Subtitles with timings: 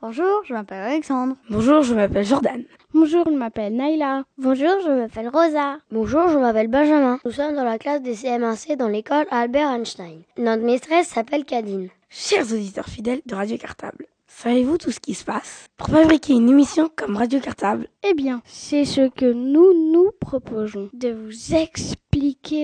[0.00, 1.34] Bonjour, je m'appelle Alexandre.
[1.50, 2.62] Bonjour, je m'appelle Jordan.
[2.94, 4.22] Bonjour, je m'appelle Naïla.
[4.38, 5.78] Bonjour, je m'appelle Rosa.
[5.90, 7.18] Bonjour, je m'appelle Benjamin.
[7.24, 10.22] Nous sommes dans la classe des CM1C dans l'école Albert Einstein.
[10.38, 11.88] Notre maîtresse s'appelle Cadine.
[12.08, 15.66] Chers auditeurs fidèles de Radio Cartable, savez-vous tout ce qui se passe?
[15.76, 20.90] Pour fabriquer une émission comme Radio Cartable Eh bien, c'est ce que nous nous proposons
[20.92, 22.09] de vous expliquer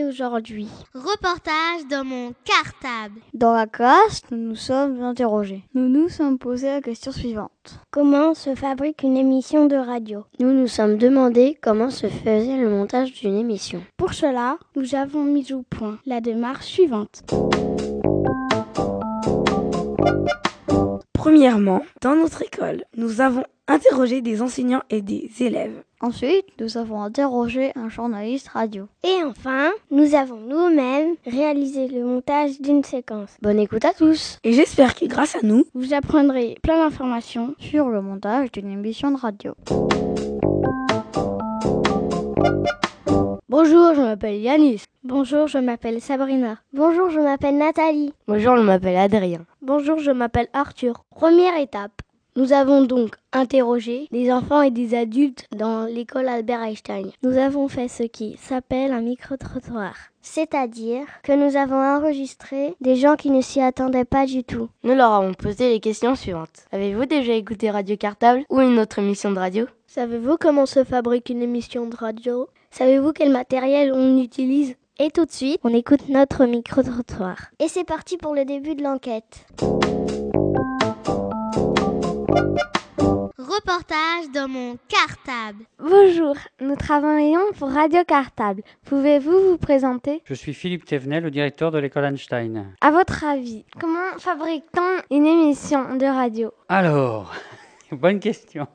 [0.08, 0.68] aujourd'hui.
[0.94, 3.20] Reportage dans mon cartable.
[3.34, 5.62] Dans la classe, nous nous sommes interrogés.
[5.74, 7.80] Nous nous sommes posé la question suivante.
[7.90, 10.24] Comment se fabrique une émission de radio?
[10.40, 13.82] Nous nous sommes demandé comment se faisait le montage d'une émission.
[13.96, 17.22] Pour cela, nous avons mis au point la démarche suivante.
[21.26, 25.82] Premièrement, dans notre école, nous avons interrogé des enseignants et des élèves.
[26.00, 28.86] Ensuite, nous avons interrogé un journaliste radio.
[29.02, 33.30] Et enfin, nous avons nous-mêmes réalisé le montage d'une séquence.
[33.42, 37.56] Bonne écoute à tous Et j'espère que grâce à nous, Vous apprendrez plein d'informations.
[37.58, 39.54] Sur le montage d'une émission de radio.
[43.48, 44.82] Bonjour, je m'appelle Yanis.
[45.04, 46.58] Bonjour, je m'appelle Sabrina.
[46.72, 48.12] Bonjour, je m'appelle Nathalie.
[48.26, 49.46] Bonjour, je m'appelle Adrien.
[49.62, 51.04] Bonjour, je m'appelle Arthur.
[51.14, 52.02] Première étape.
[52.34, 57.12] Nous avons donc interrogé des enfants et des adultes dans l'école Albert Einstein.
[57.22, 59.94] Nous avons fait ce qui s'appelle un micro-trottoir.
[60.22, 64.68] C'est-à-dire que nous avons enregistré des gens qui ne s'y attendaient pas du tout.
[64.82, 66.66] Nous leur avons posé les questions suivantes.
[66.72, 69.66] Avez-vous déjà écouté Radio Cartable ou une autre émission de radio?
[69.86, 72.48] Savez-vous comment se fabrique une émission de radio?
[72.78, 74.76] Savez-vous quel matériel on utilise?
[74.98, 77.46] Et tout de suite, on écoute notre micro-trottoir.
[77.58, 79.46] Et c'est parti pour le début de l'enquête.
[83.38, 85.64] Reportage dans mon cartable.
[85.78, 88.60] Bonjour, nous travaillons pour Radio Cartable.
[88.84, 90.20] Pouvez-vous vous présenter?
[90.26, 92.74] Je suis Philippe Thévenet, le directeur de l'école Einstein.
[92.82, 96.52] À votre avis, comment fabrique-t-on une émission de radio?
[96.68, 97.32] Alors,
[97.90, 98.66] bonne question.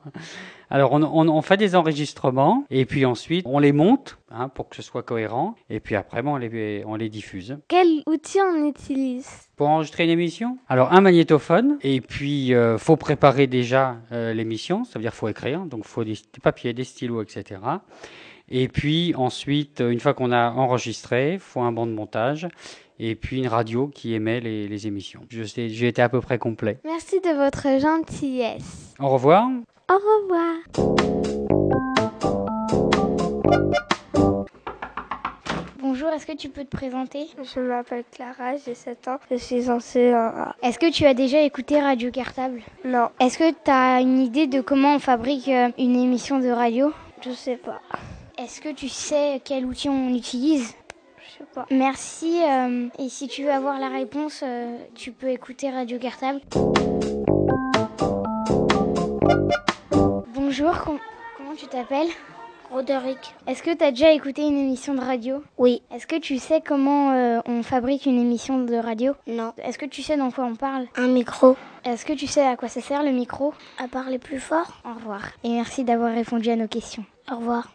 [0.74, 4.70] Alors, on, on- on fait des enregistrements et puis ensuite, on les monte hein, pour
[4.70, 5.54] que ce soit cohérent.
[5.68, 7.58] Et puis après, bon, on, les, on les diffuse.
[7.68, 9.28] Quel outil on utilise?
[9.56, 14.84] Pour enregistrer une émission, alors un magnétophone et puis euh, faut préparer déjà euh, l'émission,
[14.84, 17.60] ça veut dire faut écrire, donc faut des, des papiers, des stylos, etc.
[18.48, 22.48] Et puis ensuite, une fois qu'on a enregistré, faut un banc de montage
[22.98, 25.20] et puis une radio qui émet les, les émissions.
[25.28, 26.78] J'ai été à peu près complet.
[26.84, 28.94] Merci de votre gentillesse.
[28.98, 29.48] Au revoir.
[29.92, 31.62] Au revoir.
[35.80, 37.26] Bonjour, est-ce que tu peux te présenter?
[37.42, 40.52] Je m'appelle Clara, j'ai 7 ans, je suis en C1A.
[40.62, 42.62] Est-ce que tu as déjà écouté Radio Cartable?
[42.84, 46.48] Non, Est-ce que tu as une idée de comment on fabrique euh, une émission de
[46.48, 46.92] radio?
[47.24, 47.80] Je sais pas.
[48.38, 50.74] Est-ce que tu sais quel outil on utilise?
[51.18, 51.66] Je sais pas.
[51.70, 52.40] Merci.
[52.42, 56.40] euh, et si tu veux avoir la réponse, euh, tu peux écouter Radio Cartable.
[60.54, 60.98] Bonjour, com-
[61.38, 62.10] comment tu t'appelles?
[62.70, 63.16] Roderick.
[63.46, 65.42] Est-ce que tu as déjà écouté une émission de radio?
[65.56, 65.80] Oui.
[65.90, 69.14] Est-ce que tu sais comment euh, on fabrique une émission de radio?
[69.26, 69.54] Non.
[69.56, 70.88] Est-ce que tu sais dans quoi on parle?
[70.96, 71.56] Un micro.
[71.86, 73.54] Est-ce que tu sais à quoi ça sert le micro?
[73.82, 74.82] À parler plus fort.
[74.84, 75.22] Au revoir.
[75.42, 77.06] Et merci d'avoir répondu à nos questions.
[77.32, 77.68] Au revoir.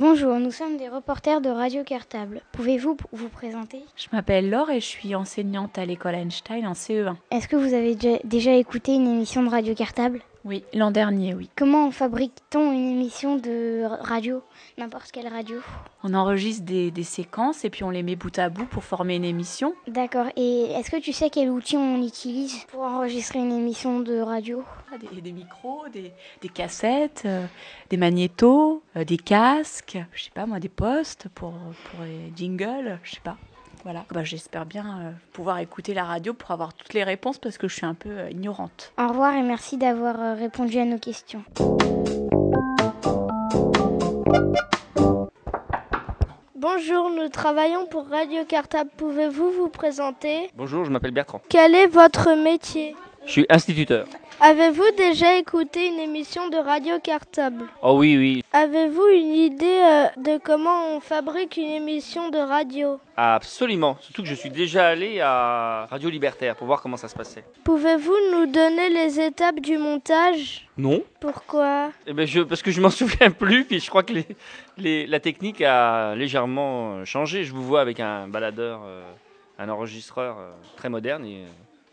[0.00, 2.42] Bonjour, nous sommes des reporters de Radio Cartable.
[2.52, 3.82] Pouvez-vous vous présenter?
[3.96, 7.16] Je m'appelle Laure et je suis enseignante à l'école Einstein en CE1.
[7.32, 10.20] Est-ce que vous avez déjà écouté une émission de Radio Cartable?
[10.44, 11.50] Oui, l'an dernier, oui.
[11.56, 14.42] Comment fabrique-t-on une émission de radio
[14.78, 15.58] N'importe quelle radio?
[16.04, 19.16] On enregistre des, des séquences et puis on les met bout à bout pour former
[19.16, 19.74] une émission.
[19.88, 20.26] D'accord.
[20.36, 24.62] Et est-ce que tu sais quel outil on utilise pour enregistrer une émission de radio?
[24.92, 27.44] Ah, Des, des micros, des, des cassettes, euh,
[27.90, 32.98] des magnétos, euh, des casques, je sais pas moi, des postes pour, pour les jingles,
[33.02, 33.36] je sais pas.
[33.88, 34.04] Voilà.
[34.10, 37.68] Bah, J'espère bien euh, pouvoir écouter la radio pour avoir toutes les réponses parce que
[37.68, 38.92] je suis un peu euh, ignorante.
[38.98, 41.42] Au revoir et merci d'avoir euh, répondu à nos questions.
[46.54, 48.90] Bonjour, nous travaillons pour Radio Cartable.
[48.94, 50.50] Pouvez-vous vous présenter?
[50.54, 51.40] Bonjour, je m'appelle Bertrand.
[51.48, 52.94] Quel est votre métier?
[53.28, 54.06] Je suis instituteur.
[54.40, 57.64] Avez-vous déjà écouté une émission de radio cartable?
[57.82, 58.42] Oh oui, oui.
[58.54, 62.98] Avez-vous une idée euh, de comment on fabrique une émission de radio?
[63.18, 63.98] Absolument.
[64.00, 67.44] Surtout que je suis déjà allé à Radio Libertaire pour voir comment ça se passait.
[67.64, 70.66] Pouvez-vous nous donner les étapes du montage?
[70.78, 71.02] Non.
[71.20, 71.90] Pourquoi?
[72.06, 74.26] Eh ben je, Parce que je m'en souviens plus, puis je crois que les,
[74.78, 77.44] les, la technique a légèrement changé.
[77.44, 79.02] Je vous vois avec un baladeur, euh,
[79.58, 81.44] un enregistreur euh, très moderne et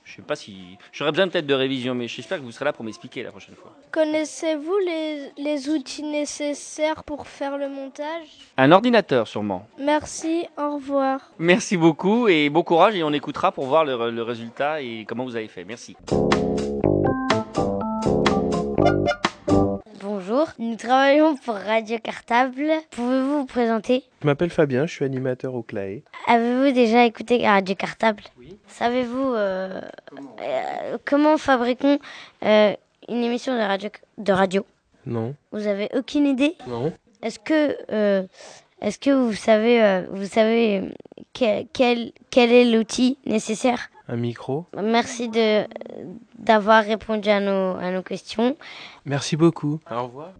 [0.05, 0.77] je sais pas si.
[0.93, 3.55] J'aurais besoin peut-être de révision, mais j'espère que vous serez là pour m'expliquer la prochaine
[3.55, 3.75] fois.
[3.91, 8.27] Connaissez-vous les, les, outils nécessaires pour faire le montage?
[8.57, 9.67] Un ordinateur, sûrement.
[9.79, 11.31] Merci, au revoir.
[11.39, 15.25] Merci beaucoup et bon courage et on écoutera pour voir le, le résultat et comment
[15.25, 15.65] vous avez fait.
[15.65, 15.95] Merci.
[20.57, 22.71] Nous travaillons pour Radio Cartable.
[22.91, 24.03] Pouvez-vous vous présenter?
[24.21, 26.01] Je m'appelle Fabien, je suis animateur au CLAE.
[26.27, 28.23] Avez-vous déjà écouté Radio Cartable?
[28.37, 28.57] Oui.
[28.67, 29.81] Savez-vous euh,
[30.41, 31.99] euh, comment fabriquons
[32.43, 32.73] euh,
[33.09, 34.65] une émission de radio, de radio?
[35.05, 35.35] Non.
[35.51, 36.55] Vous avez aucune idée?
[36.67, 36.93] Non.
[37.21, 38.23] Est-ce que, euh,
[38.81, 40.83] est-ce que vous savez, euh, vous savez
[41.33, 43.89] quel, quel, quel est l'outil nécessaire?
[44.07, 44.65] Un micro.
[44.81, 45.65] Merci de
[46.37, 48.55] d'avoir répondu à nos, à nos questions.
[49.05, 49.79] Merci beaucoup.
[49.89, 50.31] Au revoir.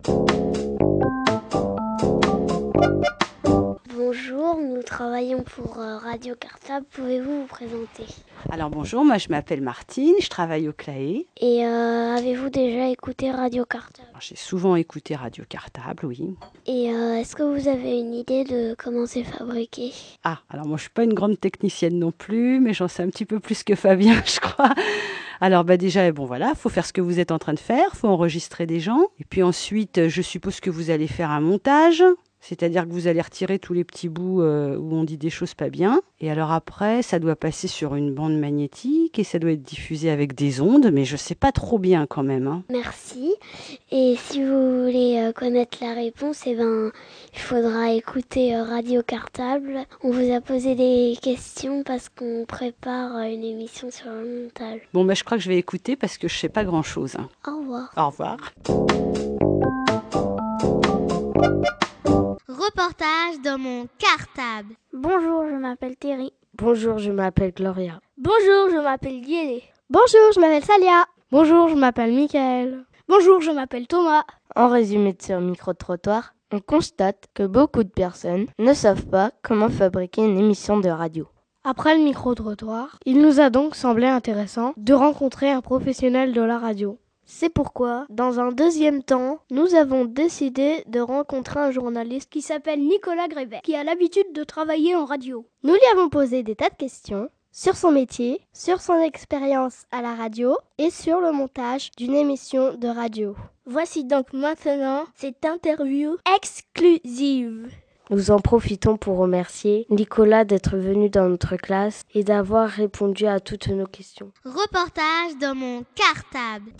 [4.45, 6.85] Bonjour, nous travaillons pour euh, Radio Cartable.
[6.91, 8.03] Pouvez-vous vous présenter?
[8.51, 11.25] Alors bonjour, moi je m'appelle Martine, je travaille au CLAE.
[11.39, 16.35] Et euh, avez-vous déjà écouté Radio Cartable J'ai souvent écouté Radio Cartable, oui.
[16.67, 19.93] Et euh, est-ce que vous avez une idée de comment c'est fabriqué?
[20.23, 23.09] Ah, alors moi je suis pas une grande technicienne non plus, mais j'en sais un
[23.09, 24.73] petit peu plus que Fabien, je crois.
[25.41, 27.95] Alors bah déjà, bon voilà, faut faire ce que vous êtes en train de faire,
[27.95, 29.07] faut enregistrer des gens.
[29.19, 32.03] Et puis ensuite, je suppose que vous allez faire un montage.
[32.47, 35.55] C'est-à-dire que vous allez retirer tous les petits bouts euh, où on dit des choses
[35.55, 36.01] pas bien.
[36.21, 40.11] Et alors après, ça doit passer sur une bande magnétique et ça doit être diffusé
[40.11, 42.47] avec des ondes, mais je sais pas trop bien quand même.
[42.47, 42.63] Hein.
[42.69, 43.33] Merci.
[43.91, 46.91] Et si vous voulez euh, connaître la réponse, eh ben,
[47.33, 49.79] il faudra écouter euh, Radio Cartable.
[50.03, 54.81] On vous a posé des questions parce qu'on prépare une émission sur le montage.
[54.93, 57.15] Bon, bah, je crois que je vais écouter parce que je sais pas grand-chose.
[57.17, 57.27] hein.
[57.47, 57.91] Au revoir.
[57.97, 59.24] Au revoir.
[62.65, 64.73] Reportage dans mon cartable.
[64.91, 66.33] Bonjour, je m'appelle Terry.
[66.57, 67.99] Bonjour, je m'appelle Gloria.
[68.17, 69.61] Bonjour, je m'appelle Guélé.
[69.91, 71.05] Bonjour, je m'appelle Salia.
[71.31, 72.85] Bonjour, je m'appelle Michael.
[73.07, 74.23] Bonjour, je m'appelle Thomas.
[74.55, 79.69] En résumé de ce micro-trottoir, on constate que beaucoup de personnes ne savent pas comment
[79.69, 81.27] fabriquer une émission de radio.
[81.65, 86.57] Après le micro-trottoir, il nous a donc semblé intéressant de rencontrer un professionnel de la
[86.57, 86.97] radio.
[87.25, 92.79] C'est pourquoi, dans un deuxième temps, nous avons décidé de rencontrer un journaliste qui s'appelle
[92.79, 95.45] Nicolas Grévet, qui a l'habitude de travailler en radio.
[95.63, 100.01] Nous lui avons posé des tas de questions sur son métier, sur son expérience à
[100.01, 103.35] la radio et sur le montage d'une émission de radio.
[103.65, 107.71] Voici donc maintenant cette interview exclusive.
[108.11, 113.39] Nous en profitons pour remercier Nicolas d'être venu dans notre classe et d'avoir répondu à
[113.39, 114.31] toutes nos questions.
[114.45, 116.71] Reportage dans mon cartable.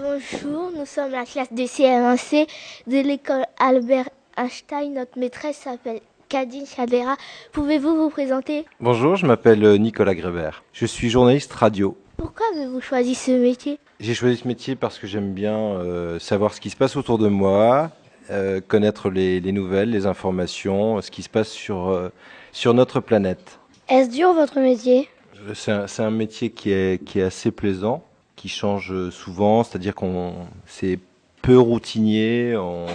[0.00, 2.48] Bonjour, nous sommes la classe de CM1C
[2.86, 4.08] de l'école Albert
[4.38, 4.94] Einstein.
[4.94, 6.00] Notre maîtresse s'appelle
[6.30, 7.16] Kadine Chadera.
[7.52, 8.64] Pouvez-vous vous présenter?
[8.80, 10.64] Bonjour, je m'appelle euh, Nicolas Grébert.
[10.72, 11.94] Je suis journaliste radio.
[12.16, 13.78] Pourquoi avez-vous choisi ce métier?
[14.02, 17.18] J'ai choisi ce métier parce que j'aime bien euh, savoir ce qui se passe autour
[17.18, 17.92] de moi,
[18.30, 22.08] euh, connaître les, les, nouvelles, les informations, ce qui se passe sur, euh,
[22.50, 23.60] sur notre planète.
[23.88, 25.08] Est-ce dur votre métier?
[25.54, 28.02] C'est un, un, métier qui est, qui est assez plaisant,
[28.34, 30.34] qui change souvent, c'est-à-dire qu'on
[30.66, 30.98] c'est
[31.40, 32.86] peu routinier, on,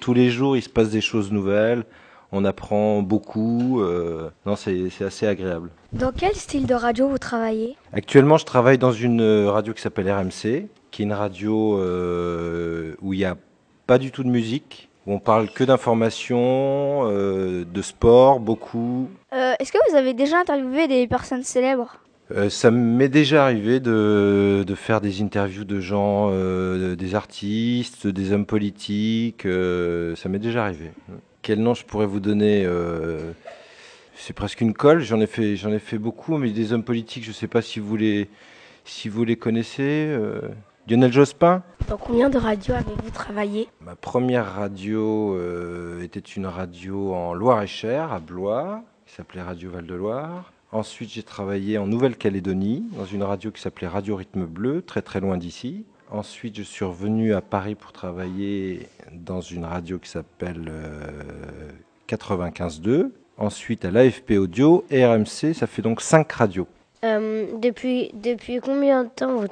[0.00, 1.84] tous les jours il se passe des choses nouvelles,
[2.32, 3.82] on apprend beaucoup,
[4.44, 5.70] non c'est assez agréable.
[5.94, 7.76] Dans quel style de radio vous travaillez?
[7.92, 13.12] Actuellement, je travaille dans une radio qui s'appelle RMC, qui est une radio euh, où
[13.12, 13.36] il n'y a
[13.86, 19.08] pas du tout de musique, où on parle que d'informations, euh, de sport, beaucoup.
[19.32, 22.00] Euh, Est-ce que vous avez déjà interviewé des personnes célèbres?
[22.32, 28.32] Euh, ça m'est déjà arrivé de, de, faire des interviews de gens, des artistes, des
[28.32, 30.90] hommes politiques, ça m'est déjà arrivé.
[31.42, 32.66] Quel nom je pourrais vous donner
[34.16, 35.00] c'est presque une colle.
[35.00, 37.62] J'en ai fait, j'en ai fait beaucoup, mais des hommes politiques, je ne sais pas
[37.62, 38.28] si vous les,
[38.84, 40.06] si vous les connaissez.
[40.08, 40.40] Euh,
[40.88, 41.62] Lionel Jospin.
[41.88, 43.68] Dans combien de radios avez-vous travaillé?
[43.80, 50.52] Ma première radio euh, était une radio en Loire-et-Cher, à Blois, qui s'appelait Radio Val-de-Loire.
[50.72, 55.20] Ensuite, j'ai travaillé en Nouvelle-Calédonie, dans une radio qui s'appelait Radio Rythme Bleu, très très
[55.20, 55.86] loin d'ici.
[56.10, 61.70] Ensuite, je suis revenu à Paris pour travailler dans une radio qui s'appelle euh,
[62.08, 66.68] 95.2 ensuite à l'AFP Audio et RMC, ça fait donc cinq radios.
[67.04, 69.46] Euh, depuis, depuis combien de temps vous,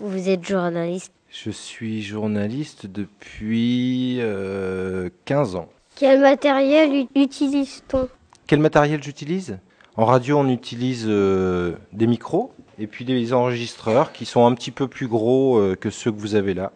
[0.00, 1.12] vous êtes journaliste?
[1.30, 5.68] Je suis journaliste depuis euh, 15 ans.
[5.96, 8.08] Quel matériel utilise-t-on?
[8.46, 9.58] Quel matériel j'utilise?
[9.96, 14.70] En radio, on utilise euh, des micros et puis des enregistreurs qui sont un petit
[14.70, 16.72] peu plus gros euh, que ceux que vous avez là.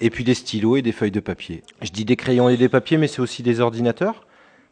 [0.00, 1.62] Et puis des stylos et des feuilles de papier.
[1.80, 4.26] Je dis des crayons et des papiers, mais c'est aussi des ordinateurs.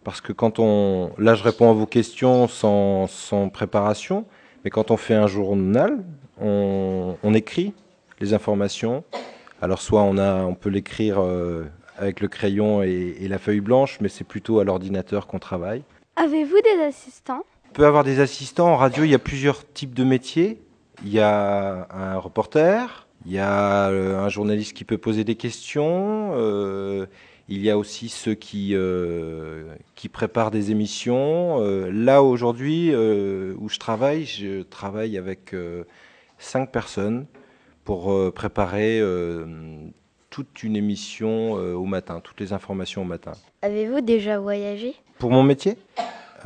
[0.05, 1.13] Parce que quand on...
[1.19, 4.25] Là, je réponds à vos questions sans, sans préparation.
[4.65, 6.05] Mais quand on fait un journal,
[6.41, 7.75] on, on écrit
[8.21, 9.05] les informations.
[9.61, 11.65] Alors soit on, a, on peut l'écrire euh,
[11.99, 15.83] avec le crayon et, et la feuille blanche, mais c'est plutôt à l'ordinateur qu'on travaille.
[16.17, 17.45] Avez-vous des assistants?
[17.71, 18.69] On peut avoir des assistants.
[18.69, 20.61] En radio, il y a plusieurs types de métiers.
[21.05, 25.37] Il y a un reporter, il y a euh, un journaliste qui peut poser des
[25.37, 26.33] questions.
[26.35, 27.07] Euh,
[27.49, 31.61] il y a aussi ceux qui, euh, qui préparent des émissions.
[31.61, 35.55] Euh, là, aujourd'hui, euh, où je travaille, je travaille avec
[36.39, 37.27] cinq personnes
[37.85, 39.01] pour préparer
[40.31, 43.33] toute une émission au matin, toutes les informations au matin.
[43.63, 44.95] Avez-vous déjà voyagé?
[45.19, 45.77] Pour mon métier?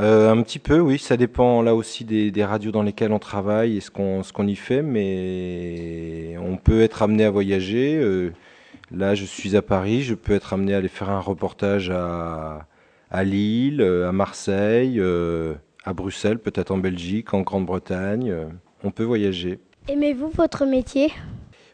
[0.01, 0.99] Euh, Un petit peu, oui.
[0.99, 4.33] Ça dépend là aussi des, des radios dans lesquelles on travaille et ce qu'on ce
[4.33, 7.97] qu'on y fait, mais on peut être amené à voyager.
[7.97, 8.33] Euh,
[8.91, 12.67] là, je suis à Paris, je peux être amené à aller faire un reportage à,
[13.11, 18.31] à Lille, euh, à Marseille, euh, à Bruxelles, peut-être en Belgique, en Grande-Bretagne.
[18.31, 18.47] Euh,
[18.85, 19.59] On peut voyager.
[19.89, 21.13] Aimez-vous votre métier?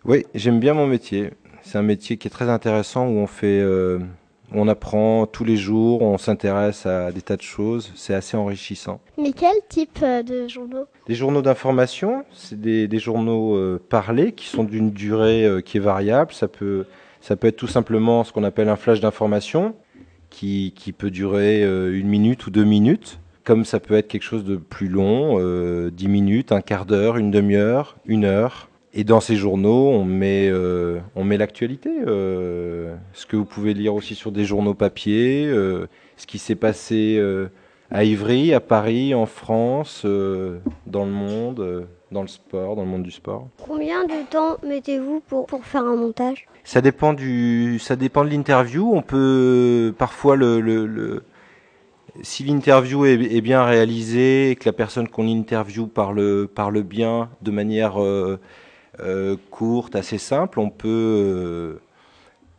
[0.04, 1.30] Oui, j'aime bien mon métier.
[1.62, 3.98] C'est un métier qui est très intéressant où on fait, euh,
[4.52, 7.92] on apprend tous les jours, on s'intéresse à des tas de choses.
[7.94, 9.00] C'est assez enrichissant.
[9.16, 10.86] Mais quel type de journaux?
[11.08, 15.76] Les journaux d'information, c'est des, des journaux euh, parlés qui sont d'une durée euh, qui
[15.76, 16.32] est variable.
[16.32, 16.84] Ça peut,
[17.22, 19.74] ça peut être tout simplement ce qu'on appelle un flash d'information
[20.28, 23.20] qui, qui peut durer euh, une minute ou deux minutes.
[23.44, 27.16] Comme ça peut être quelque chose de plus long, euh, 10 minutes, un quart d'heure,
[27.16, 28.68] une demi-heure, une heure.
[28.92, 34.14] Et dans ces journaux, on met, euh, met l'actualité, ce que vous pouvez lire aussi
[34.14, 37.18] sur des journaux papier, ce qui s'est passé
[37.90, 43.02] à Ivry, à Paris, en France, dans le monde, dans le sport, dans le monde
[43.02, 43.48] du sport.
[43.66, 46.46] Combien de temps mettez-vous pour, pour faire un montage?
[46.64, 48.92] Ça dépend du, ça dépend de l'interview.
[48.94, 51.24] On peut parfois le, le, le-
[52.22, 57.30] si l'interview est, est bien réalisée et que la personne qu'on interviewe parle, parle bien
[57.40, 58.38] de manière euh,
[59.00, 61.80] euh, courte, assez simple, on peut, euh,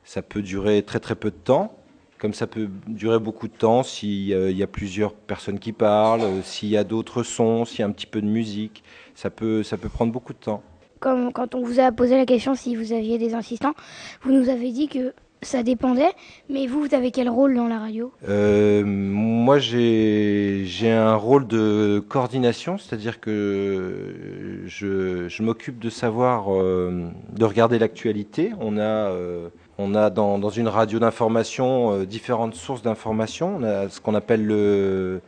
[0.04, 1.78] ça peut durer très très peu de temps.
[2.24, 6.42] Comme ça peut durer beaucoup de temps s'il y a plusieurs personnes qui parlent, euh,
[6.42, 8.82] s'il y a d'autres sons, s'il y a un petit peu de musique,
[9.13, 10.63] ça peut, ça peut prendre beaucoup de temps.
[11.01, 13.74] Comme quand on vous a posé la question si vous aviez des assistants,
[14.22, 16.12] vous nous avez dit que ça dépendait,
[16.50, 18.13] mais vous, vous avez quel rôle dans la radio?
[18.27, 26.53] Euh, moi, j'ai j'ai un rôle de coordination, c'est-à-dire que je, je m'occupe de savoir,
[26.53, 28.51] euh, de regarder l'actualité.
[28.62, 29.50] On a, euh,
[29.84, 33.58] on a dans, une radio d'information euh, différentes sources d'information.
[33.58, 35.22] On a ce qu'on appelle le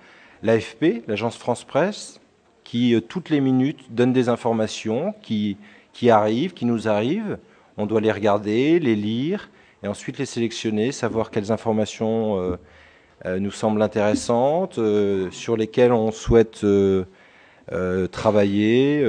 [0.44, 2.20] l'AFP, l'agence France Presse,
[2.64, 5.58] qui euh, toutes les minutes donne des informations qui
[5.94, 7.38] qui arrivent, qui nous arrivent.
[7.78, 9.50] On doit les regarder, les lire
[9.84, 12.58] et ensuite les sélectionner, savoir quelles informations
[13.26, 14.80] euh, nous semblent intéressantes,
[15.32, 16.66] sur lesquelles on souhaite
[18.12, 19.04] travailler.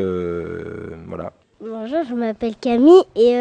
[1.07, 1.33] voilà.
[1.61, 3.35] Bonjour, je m'appelle Camille et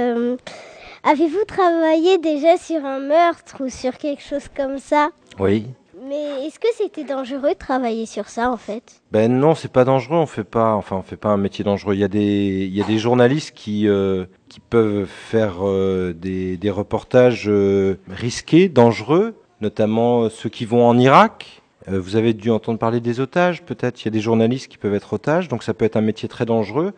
[1.05, 5.09] avez-vous travaillé déjà sur un meurtre ou sur quelque chose comme ça?
[5.39, 5.67] Oui.
[6.07, 9.01] Mais est-ce que c'était dangereux de travailler sur ça en fait?
[9.12, 10.17] Ben non, c'est pas dangereux.
[10.17, 11.95] On fait pas, enfin, on fait pas un métier dangereux.
[11.95, 16.13] Il y a des, il y a des journalistes qui euh, qui peuvent faire euh,
[16.13, 21.62] des, des reportages euh, risqués, dangereux, notamment ceux qui vont en Irak.
[21.88, 24.01] Vous avez dû entendre parler des otages, peut-être.
[24.01, 26.27] Il y a des journalistes qui peuvent être otages, donc ça peut être un métier
[26.27, 26.93] très dangereux.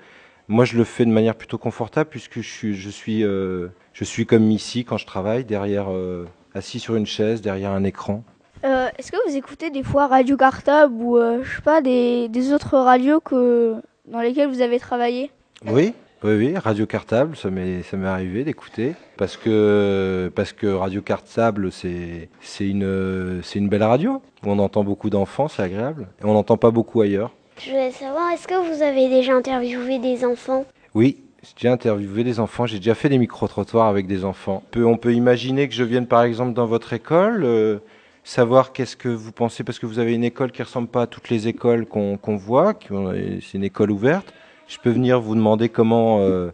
[0.48, 4.04] Moi, je le fais de manière plutôt confortable puisque je suis, je suis, euh, je
[4.04, 8.24] suis comme ici quand je travaille, derrière, euh, assis sur une chaise, derrière un écran.
[8.64, 12.54] Euh, Est-ce que vous écoutez des fois Radio Cartable ou je sais pas des, des
[12.54, 13.76] autres radios que
[14.06, 15.32] dans lesquelles vous avez travaillé?
[15.66, 21.72] Oui, oui, oui, Radio Cartable, ça m'est, arrivé d'écouter parce que parce que Radio Cartable,
[21.72, 26.34] c'est c'est une c'est une belle radio on entend beaucoup d'enfants, c'est agréable et on
[26.34, 27.32] n'entend pas beaucoup ailleurs.
[27.60, 30.66] Je voulais savoir, est-ce que vous avez déjà interviewé des enfants?
[30.94, 34.62] Oui, j'ai déjà interviewé des enfants, j'ai déjà fait des micro-trottoirs avec des enfants.
[34.76, 37.80] On peut, imaginer que je vienne par exemple dans votre école, euh,
[38.24, 41.08] savoir qu'est-ce que vous pensez, parce que vous avez une école qui ressemble pas à
[41.08, 44.32] toutes les écoles qu'on qu'on voit, c'est une école ouverte.
[44.68, 46.52] Je peux venir vous demander comment, euh,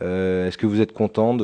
[0.00, 1.36] euh, est-ce que vous êtes content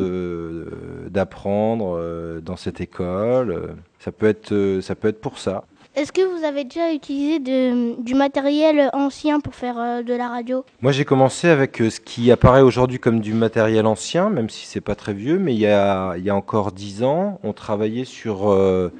[1.10, 3.76] d'apprendre dans cette école?
[3.98, 5.64] Ça peut être, ça peut être pour ça.
[5.96, 10.62] Est-ce que vous avez déjà utilisé du matériel ancien pour faire euh, de la radio?
[10.82, 14.66] Moi, j'ai commencé avec euh, ce qui apparaît aujourd'hui comme du matériel ancien, même si
[14.66, 18.92] c'est pas très vieux, mais il y a, encore dix ans, on travaillait sur, euh,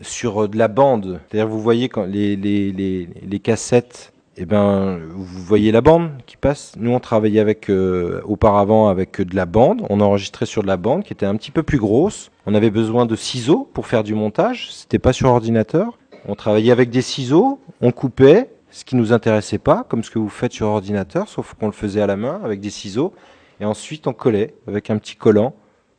[0.00, 1.20] sur de la bande.
[1.28, 6.72] C'est-à-dire, vous voyez les, les, les, cassettes, eh ben, vous voyez la bande qui passe.
[6.78, 7.70] Nous, on travaillait avec,
[8.24, 9.84] auparavant avec de la bande.
[9.90, 12.30] On enregistrait sur de la bande qui était un petit peu plus grosse.
[12.46, 14.72] On avait besoin de ciseaux pour faire du montage.
[14.72, 15.98] C'était pas sur ordinateur.
[16.26, 20.18] On travaillait avec des ciseaux, on coupait ce qui nous intéressait pas, comme ce que
[20.18, 23.14] vous faites sur ordinateur, sauf qu'on le faisait à la main avec des ciseaux,
[23.60, 25.54] et ensuite on collait avec un petit collant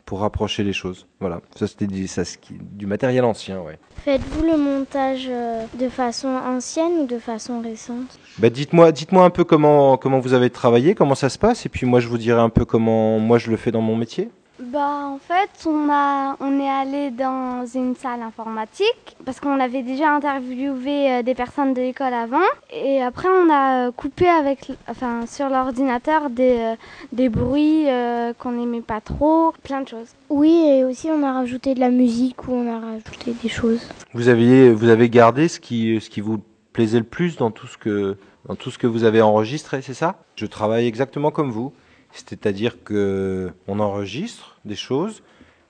[0.06, 1.06] pour rapprocher les choses.
[1.20, 3.78] Voilà, ça c'était du, ça, du matériel ancien, ouais.
[4.04, 8.18] Faites-vous le montage euh, de façon ancienne ou de façon récente?
[8.40, 11.70] Bah dites-moi, dites-moi un peu comment comment vous avez travaillé, comment ça se passe, et
[11.70, 14.30] puis moi je vous dirai un peu comment moi je le fais dans mon métier.
[14.72, 19.82] Bah en fait on a on est allé dans une salle informatique parce qu'on avait
[19.82, 22.38] déjà interviewé euh, des personnes de l'école avant
[22.72, 26.76] et après on a euh, coupé avec enfin sur l'ordinateur des euh,
[27.14, 30.10] des bruits euh, qu'on n'aimait pas trop, plein de choses.
[30.30, 33.88] Oui, et aussi on a rajouté de la musique ou on a rajouté des choses.
[34.14, 36.42] Vous avez vous avez gardé ce qui ce qui vous
[36.74, 39.94] plaisait le plus dans tout ce que dans tout ce que vous avez enregistré, c'est
[39.94, 40.18] ça?
[40.36, 41.74] Je travaille exactement comme vous,
[42.12, 45.22] c'est-à-dire que on enregistre des choses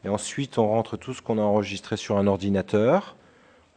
[0.05, 3.15] et ensuite on rentre tout ce qu'on a enregistré sur un ordinateur.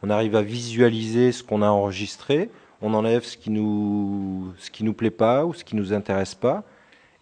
[0.01, 2.49] On arrive à visualiser ce qu'on a enregistré,
[2.81, 6.35] on enlève ce qui nous ce qui nous plaît pas ou ce qui nous intéresse
[6.35, 6.63] pas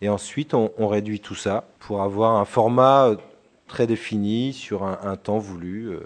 [0.01, 3.15] et ensuite on, on réduit tout ça pour avoir un format euh,
[3.67, 5.99] très défini sur un, un temps voulu, euh,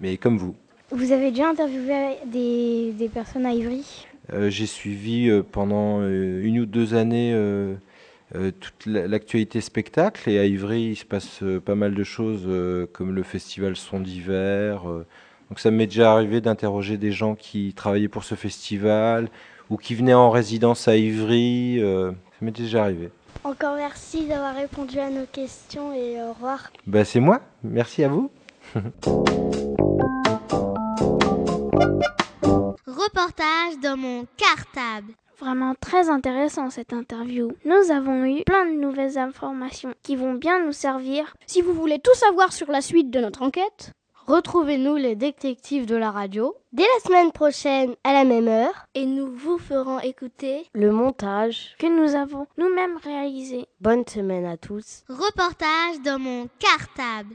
[0.00, 0.54] mais comme vous.
[0.92, 4.06] Vous avez déjà interviewé des, des personnes à Ivry?
[4.32, 7.32] Euh, J'ai suivi euh, pendant une ou deux années
[8.32, 12.44] toute la- l'actualité spectacle et à Ivry il se passe euh, pas mal de choses
[12.46, 14.88] euh, comme le festival Son d'hiver.
[14.88, 15.04] euh.
[15.48, 19.28] donc ça m'est déjà arrivé d'interroger des gens qui travaillaient pour ce festival
[19.68, 21.78] ou qui venaient en résidence à Ivry.
[21.80, 23.10] euh, ça m'est déjà arrivé.
[23.42, 26.70] Encore merci d'avoir répondu à nos questions et au revoir.
[26.86, 28.30] Bah, c'est moi, merci à vous.
[32.86, 35.12] Reportage dans mon cartable.
[35.40, 37.50] Vraiment très intéressant cette interview.
[37.64, 41.34] Nous avons eu plein de nouvelles informations qui vont bien nous servir.
[41.46, 43.92] Si vous voulez tout savoir sur la suite de notre enquête,
[44.26, 48.86] Retrouvez-nous les détectives de la radio dès la semaine prochaine à la même heure.
[48.94, 51.74] Et nous vous ferons écouter Le montage.
[51.80, 53.66] que nous avons nous-mêmes réalisé.
[53.80, 55.02] Bonne semaine à tous.
[55.08, 57.34] Reportage dans mon cartable.